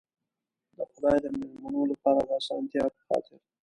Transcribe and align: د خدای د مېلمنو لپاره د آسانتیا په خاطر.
د 0.75 0.77
خدای 0.91 1.17
د 1.23 1.25
مېلمنو 1.35 1.81
لپاره 1.91 2.19
د 2.23 2.29
آسانتیا 2.39 2.83
په 2.95 2.99
خاطر. 3.07 3.37